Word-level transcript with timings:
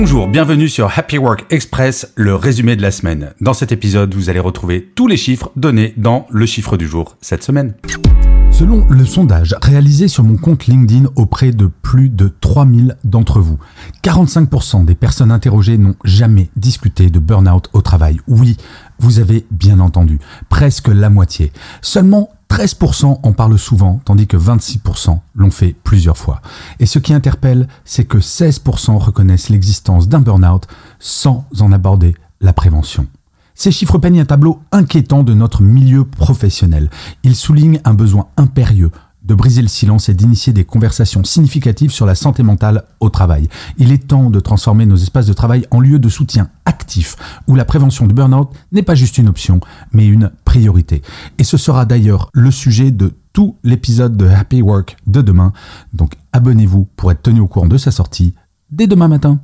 Bonjour, 0.00 0.28
bienvenue 0.28 0.68
sur 0.68 0.96
Happy 0.96 1.18
Work 1.18 1.46
Express, 1.50 2.12
le 2.14 2.36
résumé 2.36 2.76
de 2.76 2.82
la 2.82 2.92
semaine. 2.92 3.32
Dans 3.40 3.52
cet 3.52 3.72
épisode, 3.72 4.14
vous 4.14 4.30
allez 4.30 4.38
retrouver 4.38 4.92
tous 4.94 5.08
les 5.08 5.16
chiffres 5.16 5.50
donnés 5.56 5.92
dans 5.96 6.28
le 6.30 6.46
chiffre 6.46 6.76
du 6.76 6.86
jour 6.86 7.16
cette 7.20 7.42
semaine. 7.42 7.74
Selon 8.52 8.86
le 8.88 9.04
sondage 9.04 9.56
réalisé 9.60 10.06
sur 10.06 10.22
mon 10.22 10.36
compte 10.36 10.66
LinkedIn 10.66 11.08
auprès 11.16 11.50
de 11.50 11.66
plus 11.66 12.10
de 12.10 12.32
3000 12.40 12.96
d'entre 13.02 13.40
vous, 13.40 13.58
45% 14.04 14.84
des 14.84 14.94
personnes 14.94 15.32
interrogées 15.32 15.78
n'ont 15.78 15.96
jamais 16.04 16.48
discuté 16.54 17.10
de 17.10 17.18
burn-out 17.18 17.68
au 17.72 17.82
travail. 17.82 18.20
Oui, 18.28 18.56
vous 19.00 19.18
avez 19.18 19.46
bien 19.50 19.80
entendu, 19.80 20.20
presque 20.48 20.86
la 20.86 21.10
moitié. 21.10 21.50
Seulement 21.82 22.30
13% 22.50 23.20
en 23.22 23.32
parlent 23.32 23.58
souvent, 23.58 24.00
tandis 24.04 24.26
que 24.26 24.36
26% 24.36 25.18
l'ont 25.34 25.50
fait 25.50 25.74
plusieurs 25.84 26.16
fois. 26.16 26.40
Et 26.80 26.86
ce 26.86 26.98
qui 26.98 27.12
interpelle, 27.12 27.68
c'est 27.84 28.04
que 28.04 28.18
16% 28.18 28.96
reconnaissent 28.96 29.50
l'existence 29.50 30.08
d'un 30.08 30.20
burn-out 30.20 30.66
sans 30.98 31.46
en 31.60 31.72
aborder 31.72 32.14
la 32.40 32.52
prévention. 32.52 33.06
Ces 33.54 33.72
chiffres 33.72 33.98
peignent 33.98 34.20
un 34.20 34.24
tableau 34.24 34.60
inquiétant 34.70 35.24
de 35.24 35.34
notre 35.34 35.62
milieu 35.62 36.04
professionnel. 36.04 36.90
Ils 37.24 37.34
soulignent 37.34 37.80
un 37.84 37.94
besoin 37.94 38.28
impérieux 38.36 38.92
de 39.28 39.34
briser 39.34 39.60
le 39.60 39.68
silence 39.68 40.08
et 40.08 40.14
d'initier 40.14 40.52
des 40.54 40.64
conversations 40.64 41.22
significatives 41.22 41.90
sur 41.90 42.06
la 42.06 42.14
santé 42.14 42.42
mentale 42.42 42.84
au 42.98 43.10
travail. 43.10 43.48
Il 43.76 43.92
est 43.92 44.08
temps 44.08 44.30
de 44.30 44.40
transformer 44.40 44.86
nos 44.86 44.96
espaces 44.96 45.26
de 45.26 45.34
travail 45.34 45.66
en 45.70 45.80
lieux 45.80 45.98
de 45.98 46.08
soutien 46.08 46.48
actif, 46.64 47.16
où 47.46 47.54
la 47.54 47.66
prévention 47.66 48.06
du 48.06 48.14
burn-out 48.14 48.48
n'est 48.72 48.82
pas 48.82 48.94
juste 48.94 49.18
une 49.18 49.28
option, 49.28 49.60
mais 49.92 50.06
une 50.06 50.30
priorité. 50.46 51.02
Et 51.36 51.44
ce 51.44 51.58
sera 51.58 51.84
d'ailleurs 51.84 52.30
le 52.32 52.50
sujet 52.50 52.90
de 52.90 53.12
tout 53.34 53.56
l'épisode 53.62 54.16
de 54.16 54.26
Happy 54.26 54.62
Work 54.62 54.96
de 55.06 55.20
demain. 55.20 55.52
Donc 55.92 56.14
abonnez-vous 56.32 56.88
pour 56.96 57.12
être 57.12 57.22
tenu 57.22 57.40
au 57.40 57.46
courant 57.46 57.68
de 57.68 57.76
sa 57.76 57.90
sortie 57.90 58.34
dès 58.70 58.86
demain 58.86 59.08
matin. 59.08 59.38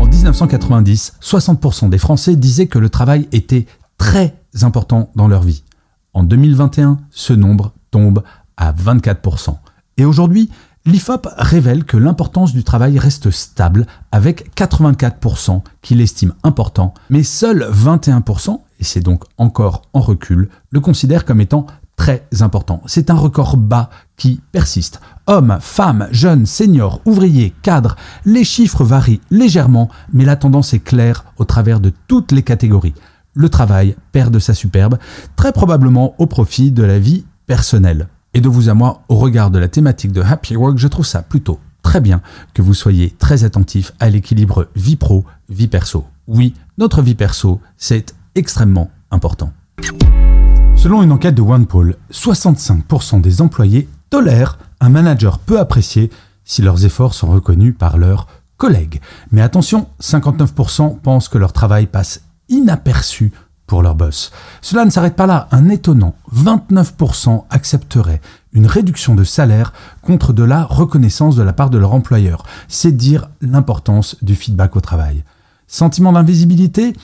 En 0.00 0.06
1990, 0.06 1.14
60% 1.22 1.88
des 1.88 1.98
Français 1.98 2.34
disaient 2.34 2.66
que 2.66 2.80
le 2.80 2.90
travail 2.90 3.28
était 3.30 3.66
très 3.96 4.34
important 4.62 5.10
dans 5.14 5.28
leur 5.28 5.42
vie. 5.42 5.62
En 6.12 6.24
2021, 6.24 6.98
ce 7.10 7.32
nombre 7.32 7.72
tombe 7.90 8.22
à 8.56 8.72
24%. 8.72 9.56
Et 9.96 10.04
aujourd'hui, 10.04 10.50
l'IFOP 10.86 11.28
révèle 11.36 11.84
que 11.84 11.96
l'importance 11.96 12.52
du 12.52 12.64
travail 12.64 12.98
reste 12.98 13.30
stable 13.30 13.86
avec 14.12 14.54
84% 14.56 15.62
qui 15.82 15.94
l'estiment 15.94 16.34
important, 16.42 16.94
mais 17.10 17.22
seuls 17.22 17.68
21%, 17.72 18.60
et 18.80 18.84
c'est 18.84 19.00
donc 19.00 19.24
encore 19.38 19.82
en 19.92 20.00
recul, 20.00 20.48
le 20.70 20.80
considèrent 20.80 21.24
comme 21.24 21.40
étant 21.40 21.66
très 21.96 22.26
important. 22.40 22.82
C'est 22.86 23.10
un 23.10 23.14
record 23.14 23.56
bas 23.56 23.88
qui 24.16 24.40
persiste. 24.52 25.00
Hommes, 25.26 25.58
femmes, 25.60 26.08
jeunes, 26.10 26.46
seniors, 26.46 27.00
ouvriers, 27.04 27.54
cadres, 27.62 27.96
les 28.24 28.44
chiffres 28.44 28.84
varient 28.84 29.20
légèrement, 29.30 29.88
mais 30.12 30.24
la 30.24 30.36
tendance 30.36 30.74
est 30.74 30.80
claire 30.80 31.24
au 31.38 31.44
travers 31.44 31.80
de 31.80 31.92
toutes 32.08 32.32
les 32.32 32.42
catégories. 32.42 32.94
Le 33.32 33.48
travail 33.48 33.96
perd 34.12 34.32
de 34.32 34.38
sa 34.38 34.54
superbe, 34.54 34.98
très 35.36 35.52
probablement 35.52 36.14
au 36.18 36.26
profit 36.26 36.70
de 36.70 36.82
la 36.82 36.98
vie 36.98 37.24
personnelle. 37.46 38.08
Et 38.36 38.40
de 38.40 38.48
vous 38.48 38.68
à 38.68 38.74
moi, 38.74 39.02
au 39.08 39.14
regard 39.14 39.52
de 39.52 39.60
la 39.60 39.68
thématique 39.68 40.10
de 40.10 40.20
Happy 40.20 40.56
Work, 40.56 40.76
je 40.76 40.88
trouve 40.88 41.06
ça 41.06 41.22
plutôt 41.22 41.60
très 41.82 42.00
bien 42.00 42.20
que 42.52 42.62
vous 42.62 42.74
soyez 42.74 43.10
très 43.10 43.44
attentif 43.44 43.92
à 44.00 44.10
l'équilibre 44.10 44.66
vie 44.74 44.96
pro, 44.96 45.24
vie 45.48 45.68
perso. 45.68 46.04
Oui, 46.26 46.52
notre 46.76 47.00
vie 47.00 47.14
perso, 47.14 47.60
c'est 47.76 48.12
extrêmement 48.34 48.90
important. 49.12 49.52
Selon 50.74 51.04
une 51.04 51.12
enquête 51.12 51.36
de 51.36 51.42
OnePoll, 51.42 51.94
65% 52.12 53.20
des 53.20 53.40
employés 53.40 53.88
tolèrent 54.10 54.58
un 54.80 54.88
manager 54.88 55.38
peu 55.38 55.60
apprécié 55.60 56.10
si 56.44 56.60
leurs 56.60 56.84
efforts 56.84 57.14
sont 57.14 57.28
reconnus 57.28 57.76
par 57.78 57.98
leurs 57.98 58.26
collègues. 58.56 59.00
Mais 59.30 59.42
attention, 59.42 59.86
59% 60.02 60.98
pensent 60.98 61.28
que 61.28 61.38
leur 61.38 61.52
travail 61.52 61.86
passe 61.86 62.22
inaperçu 62.48 63.32
leur 63.82 63.94
boss. 63.94 64.32
Cela 64.60 64.84
ne 64.84 64.90
s'arrête 64.90 65.16
pas 65.16 65.26
là. 65.26 65.48
Un 65.50 65.68
étonnant 65.68 66.14
29% 66.34 67.44
accepteraient 67.50 68.20
une 68.52 68.66
réduction 68.66 69.14
de 69.14 69.24
salaire 69.24 69.72
contre 70.02 70.32
de 70.32 70.44
la 70.44 70.64
reconnaissance 70.64 71.36
de 71.36 71.42
la 71.42 71.52
part 71.52 71.70
de 71.70 71.78
leur 71.78 71.92
employeur. 71.92 72.44
C'est 72.68 72.96
dire 72.96 73.28
l'importance 73.40 74.16
du 74.22 74.34
feedback 74.34 74.76
au 74.76 74.80
travail. 74.80 75.24
Sentiment 75.66 76.12
d'invisibilité? 76.12 76.94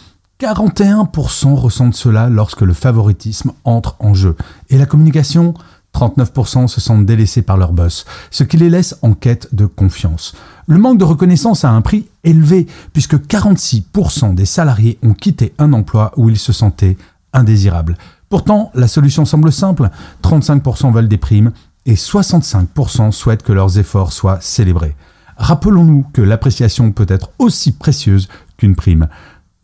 41% 0.41 1.55
ressentent 1.55 1.95
cela 1.95 2.31
lorsque 2.31 2.63
le 2.63 2.73
favoritisme 2.73 3.53
entre 3.65 3.97
en 3.99 4.15
jeu. 4.15 4.37
Et 4.71 4.79
la 4.79 4.87
communication? 4.87 5.55
39% 5.95 6.69
se 6.69 6.81
sentent 6.81 7.07
délaissés 7.07 7.43
par 7.43 7.57
leur 7.57 7.73
boss, 7.73 8.05
ce 8.31 8.45
qui 8.45 8.57
les 8.57 8.71
laisse 8.71 8.97
en 9.03 9.15
quête 9.15 9.55
de 9.55 9.67
confiance. 9.67 10.35
Le 10.67 10.79
manque 10.79 10.99
de 10.99 11.05
reconnaissance 11.05 11.65
a 11.65 11.71
un 11.71 11.81
prix 11.81 12.09
élevé, 12.25 12.67
puisque 12.93 13.17
46% 13.17 14.35
des 14.35 14.47
salariés 14.47 14.99
ont 15.03 15.15
quitté 15.15 15.53
un 15.59 15.73
emploi 15.73 16.13
où 16.17 16.29
ils 16.31 16.39
se 16.39 16.53
sentaient 16.53 16.97
indésirables. 17.33 17.97
Pourtant, 18.29 18.71
la 18.75 18.87
solution 18.87 19.25
semble 19.25 19.53
simple, 19.53 19.91
35% 20.23 20.93
veulent 20.93 21.09
des 21.09 21.19
primes 21.19 21.53
et 21.87 21.95
65% 21.95 23.11
souhaitent 23.11 23.43
que 23.43 23.53
leurs 23.53 23.79
efforts 23.79 24.13
soient 24.13 24.41
célébrés. 24.41 24.95
Rappelons-nous 25.37 26.05
que 26.13 26.23
l'appréciation 26.23 26.93
peut 26.93 27.07
être 27.09 27.31
aussi 27.39 27.73
précieuse 27.73 28.29
qu'une 28.57 28.77
prime. 28.77 29.09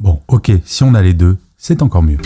Bon, 0.01 0.21
ok, 0.27 0.51
si 0.65 0.83
on 0.83 0.95
a 0.95 1.03
les 1.03 1.15
deux, 1.15 1.39
c'est 1.67 1.83
encore 1.83 2.05
mieux. 2.05 2.19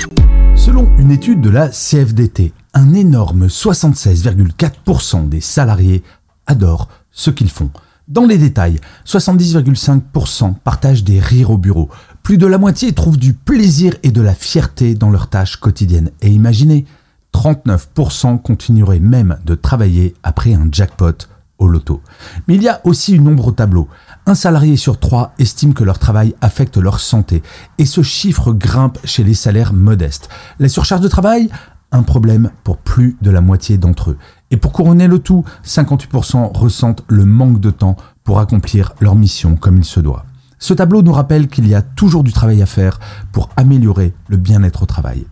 Selon 0.54 0.94
une 0.98 1.10
étude 1.10 1.40
de 1.40 1.48
la 1.48 1.70
CFDT, 1.70 2.52
un 2.74 2.92
énorme 2.92 3.46
76,4% 3.46 5.30
des 5.30 5.40
salariés 5.40 6.02
adorent 6.46 6.88
ce 7.10 7.30
qu'ils 7.30 7.48
font. 7.48 7.70
Dans 8.06 8.26
les 8.26 8.36
détails, 8.36 8.78
70,5% 9.06 10.56
partagent 10.56 11.04
des 11.04 11.20
rires 11.20 11.52
au 11.52 11.56
bureau. 11.56 11.88
Plus 12.22 12.36
de 12.36 12.46
la 12.46 12.58
moitié 12.58 12.92
trouvent 12.92 13.16
du 13.16 13.32
plaisir 13.32 13.94
et 14.02 14.10
de 14.10 14.20
la 14.20 14.34
fierté 14.34 14.94
dans 14.94 15.08
leurs 15.08 15.30
tâches 15.30 15.56
quotidiennes. 15.56 16.10
Et 16.20 16.28
imaginez, 16.28 16.84
39% 17.32 18.42
continueraient 18.42 18.98
même 18.98 19.38
de 19.46 19.54
travailler 19.54 20.12
après 20.22 20.52
un 20.52 20.68
jackpot 20.70 21.16
au 21.60 21.66
loto. 21.66 22.02
Mais 22.46 22.56
il 22.56 22.62
y 22.62 22.68
a 22.68 22.80
aussi 22.84 23.14
une 23.14 23.24
nombre 23.24 23.48
au 23.48 23.52
tableau. 23.52 23.88
Un 24.30 24.36
salarié 24.36 24.76
sur 24.76 25.00
trois 25.00 25.34
estime 25.41 25.74
que 25.74 25.82
leur 25.82 25.98
travail 25.98 26.36
affecte 26.41 26.76
leur 26.76 27.00
santé 27.00 27.42
et 27.78 27.84
ce 27.84 28.00
chiffre 28.00 28.52
grimpe 28.52 28.96
chez 29.02 29.24
les 29.24 29.34
salaires 29.34 29.72
modestes. 29.72 30.28
La 30.60 30.68
surcharge 30.68 31.00
de 31.00 31.08
travail? 31.08 31.50
Un 31.91 32.04
problème 32.04 32.52
pour 32.62 32.76
plus 32.76 33.16
de 33.22 33.30
la 33.32 33.41
moitié 33.41 33.76
d'entre 33.76 34.10
eux. 34.10 34.18
Et 34.52 34.56
pour 34.56 34.70
couronner 34.70 35.08
le 35.08 35.18
tout, 35.18 35.44
58% 35.64 36.56
ressentent 36.56 37.02
le 37.08 37.24
manque 37.24 37.58
de 37.58 37.70
temps 37.70 37.96
pour 38.22 38.38
accomplir 38.38 38.92
leur 39.00 39.16
mission 39.16 39.56
comme 39.56 39.78
il 39.78 39.84
se 39.84 39.98
doit. 39.98 40.24
Ce 40.60 40.74
tableau 40.74 41.02
nous 41.02 41.12
rappelle 41.12 41.48
qu'il 41.48 41.66
y 41.66 41.74
a 41.74 41.82
toujours 41.82 42.22
du 42.22 42.32
travail 42.32 42.62
à 42.62 42.66
faire 42.66 43.00
pour 43.32 43.50
améliorer 43.56 44.14
le 44.28 44.36
bien-être 44.36 44.84
au 44.84 44.86
travail. 44.86 45.26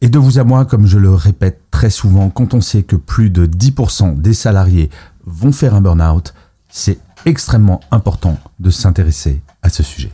Et 0.00 0.08
de 0.08 0.18
vous 0.18 0.38
à 0.38 0.44
moi, 0.44 0.64
comme 0.64 0.86
je 0.86 0.96
le 0.96 1.12
répète 1.12 1.60
très 1.70 1.90
souvent, 1.90 2.30
quand 2.30 2.54
on 2.54 2.62
sait 2.62 2.82
que 2.82 2.96
plus 2.96 3.28
de 3.28 3.44
10% 3.44 4.18
des 4.18 4.32
salariés 4.32 4.88
vont 5.26 5.52
faire 5.52 5.74
un 5.74 5.82
burn-out, 5.82 6.32
c'est 6.72 6.98
extrêmement 7.26 7.80
important 7.92 8.38
de 8.58 8.70
s'intéresser 8.70 9.42
à 9.62 9.68
ce 9.68 9.84
sujet. 9.84 10.10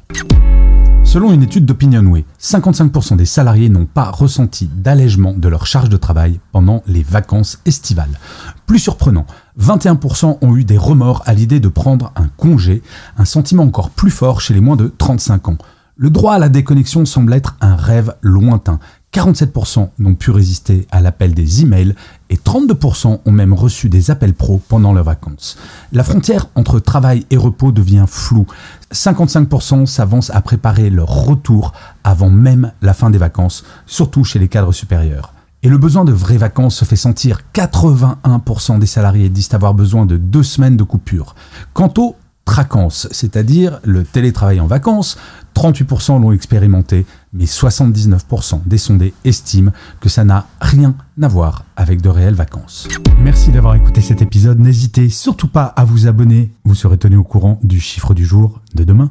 Selon 1.05 1.33
une 1.33 1.43
étude 1.43 1.65
d'OpinionWay, 1.65 2.27
55% 2.39 3.17
des 3.17 3.25
salariés 3.25 3.71
n'ont 3.71 3.87
pas 3.87 4.11
ressenti 4.11 4.69
d'allègement 4.71 5.33
de 5.33 5.49
leur 5.49 5.65
charge 5.65 5.89
de 5.89 5.97
travail 5.97 6.39
pendant 6.53 6.83
les 6.87 7.03
vacances 7.03 7.61
estivales. 7.65 8.19
Plus 8.67 8.79
surprenant, 8.79 9.25
21% 9.59 10.37
ont 10.43 10.57
eu 10.57 10.65
des 10.65 10.77
remords 10.77 11.23
à 11.25 11.33
l'idée 11.33 11.61
de 11.61 11.69
prendre 11.69 12.13
un 12.15 12.29
congé, 12.37 12.83
un 13.17 13.25
sentiment 13.25 13.63
encore 13.63 13.89
plus 13.89 14.11
fort 14.11 14.43
chez 14.43 14.53
les 14.53 14.61
moins 14.61 14.77
de 14.77 14.93
35 14.99 15.49
ans. 15.49 15.59
Le 15.97 16.11
droit 16.11 16.35
à 16.35 16.39
la 16.39 16.51
déconnexion 16.51 17.07
semble 17.07 17.33
être 17.33 17.57
un 17.63 17.75
rêve 17.75 18.15
lointain 18.21 18.79
47% 19.13 19.89
n'ont 19.99 20.15
pu 20.15 20.31
résister 20.31 20.87
à 20.91 21.01
l'appel 21.01 21.33
des 21.33 21.63
emails 21.63 21.95
et 22.29 22.37
32% 22.37 23.21
ont 23.25 23.33
même 23.33 23.55
reçu 23.55 23.89
des 23.89 24.11
appels 24.11 24.35
pro 24.35 24.61
pendant 24.69 24.93
leurs 24.93 25.05
vacances. 25.05 25.57
La 25.93 26.05
frontière 26.05 26.49
entre 26.55 26.79
travail 26.79 27.25
et 27.31 27.39
repos 27.39 27.73
devient 27.73 28.05
floue. 28.07 28.47
55% 28.93 29.87
s'avancent 29.87 30.31
à 30.31 30.43
préparer 30.43 30.91
leur 30.91 31.09
retour 31.09 31.73
avant 32.05 32.31
même 32.31 32.73
la 32.83 32.93
fin 32.93 33.09
des 33.09 33.19
vacances, 33.19 33.65
surtout 33.87 34.25
chez 34.25 34.39
les 34.39 34.49
cadres 34.49 34.73
supérieurs. 34.73 35.33
Et 35.63 35.69
le 35.69 35.79
besoin 35.79 36.05
de 36.05 36.13
vraies 36.13 36.37
vacances 36.37 36.77
se 36.77 36.85
fait 36.85 36.95
sentir. 36.95 37.41
81% 37.55 38.79
des 38.79 38.87
salariés 38.87 39.29
disent 39.29 39.49
avoir 39.53 39.75
besoin 39.75 40.07
de 40.07 40.17
deux 40.17 40.45
semaines 40.45 40.77
de 40.77 40.85
coupure. 40.85 41.35
Quant 41.73 41.93
aux 41.99 42.15
c'est-à-dire 43.11 43.81
le 43.85 44.05
télétravail 44.05 44.61
en 44.61 44.67
vacances, 44.67 45.19
38% 45.55 46.21
l'ont 46.21 46.33
expérimenté, 46.33 47.07
mais 47.33 47.45
79% 47.45 48.61
des 48.67 48.79
sondés 48.79 49.15
estiment 49.25 49.73
que 50.01 50.09
ça 50.09 50.25
n'a 50.25 50.47
rien 50.61 50.95
à 51.21 51.29
voir 51.29 51.65
avec 51.77 52.01
de 52.01 52.09
réelles 52.09 52.35
vacances. 52.35 52.89
Merci 53.21 53.51
d'avoir 53.51 53.75
écouté 53.75 54.01
cet 54.01 54.23
épisode. 54.23 54.59
N'hésitez 54.61 55.09
surtout 55.09 55.49
pas 55.49 55.65
à 55.65 55.85
vous 55.85 56.07
abonner. 56.07 56.53
Vous 56.65 56.75
serez 56.75 56.99
tenu 56.99 57.17
au 57.17 57.25
courant 57.25 57.59
du 57.63 57.81
chiffre 57.81 58.15
du 58.15 58.25
jour 58.25 58.61
de 58.75 58.85
demain. 58.85 59.11